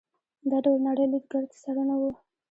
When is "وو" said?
1.99-2.11